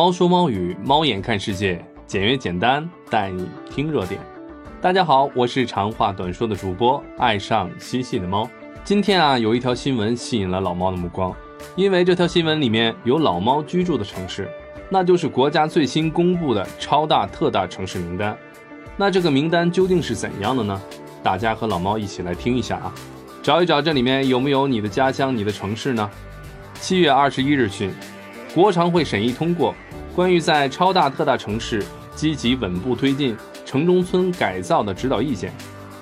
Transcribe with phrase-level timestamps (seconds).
[0.00, 4.18] 猫说猫语，猫眼看世界，简约简单，带你听热点。
[4.80, 8.48] 大家好，我是长话短说的主播，爱上嬉戏的猫。
[8.82, 11.36] 今天啊，有一条新闻吸引了老猫的目光，
[11.76, 14.48] 因为这条新闻里面有老猫居住的城市，
[14.88, 18.34] 那就是国家最新公布的超大特大城市名单。
[18.96, 20.80] 那这个名单究竟是怎样的呢？
[21.22, 22.90] 大家和老猫一起来听一下啊，
[23.42, 26.10] 找一找这里面有没有你的家乡、你的城市呢？
[26.76, 27.92] 七月二十一日讯。
[28.54, 29.74] 国常会审议通过
[30.14, 31.84] 关于在超大特大城市
[32.16, 35.52] 积极稳步推进城中村改造的指导意见。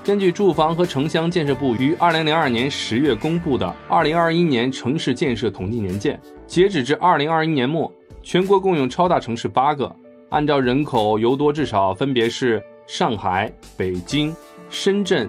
[0.02, 9.94] 根据住房和城乡建设部于二零零二年十月公布的二零二一年城市建设统计年鉴，截止至二零二一年末，全国共有超大城市八个，
[10.30, 14.34] 按照人口由多至少分别是上海、北京、
[14.70, 15.28] 深圳、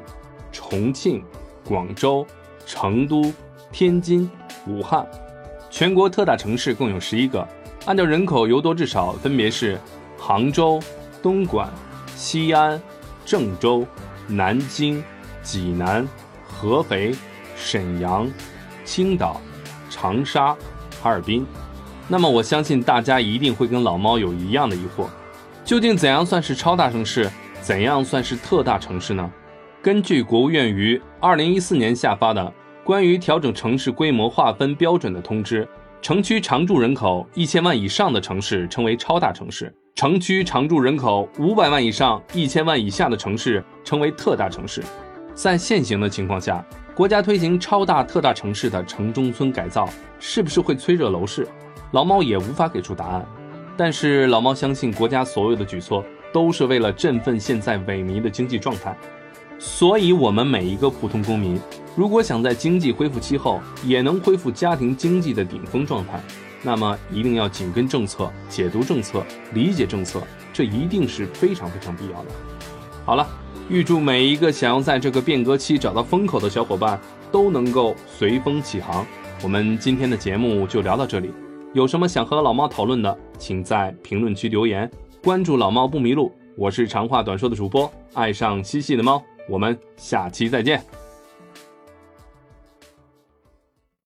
[0.54, 1.22] 重庆、
[1.67, 2.26] 广州、
[2.66, 3.34] 成都、
[3.73, 4.31] 天津、
[4.66, 5.06] 武汉。
[5.70, 7.48] 全国特大城市共有十一个，
[7.86, 9.80] 按照人口由多至少分别是
[10.17, 10.81] 杭州、
[11.22, 11.70] 东莞、
[12.16, 12.81] 西安、
[13.23, 13.86] 郑州、
[14.28, 15.03] 南京、
[15.44, 16.08] 济南、
[16.48, 17.14] 合肥、
[17.56, 18.30] 沈阳、
[18.84, 19.39] 青岛、
[19.89, 20.56] 长沙、
[21.02, 21.45] 哈尔滨。
[22.08, 25.06] 那么我相信大家一定会跟老猫有一样的疑惑：
[25.64, 27.30] 究竟怎样算是超大城市？
[27.61, 29.31] 怎样算是特大城市呢？
[29.81, 32.54] 根据国务院于二零一四年下发的。
[32.90, 35.68] 关于调整城市规模划分标准的通知，
[36.02, 44.84] 城区常住人口一千万以上的城市称为超大城市，城区常住人口五百万以上、一千万以下的城市称为特大城市。
[45.36, 49.88] 在现行的情况下，国家推行超大、特大城市的城中村改造，
[50.20, 51.48] 是不是会催热楼市？
[51.92, 53.23] 老猫也无法给出答案。
[53.78, 58.98] 但是老猫相信，国家所有的举措都是为了振奋现在萎靡的经济状态。
[59.60, 61.60] 所以，我们每一个普通公民，
[62.00, 66.17] 如果想在经济恢复期后也能恢复家庭经济的顶峰状态，
[66.64, 69.21] 那么一定要紧跟政策、解读政策、
[69.54, 70.21] 理解政策，
[70.54, 72.30] 这一定是非常非常必要的。
[73.04, 73.27] 好了，
[73.67, 76.98] 预祝每一个想要在这个变革期找到风口的小伙伴
[77.33, 79.05] 都能够随风起航。
[79.43, 81.30] 我们今天的节目就聊到这里，
[81.73, 84.89] 有什么想和老猫讨论的，请在评论区留言。
[85.21, 89.21] 关注老猫不迷路，我是长话短说的主播，爱上嬉戏的猫。
[89.49, 90.81] 我们下期再见。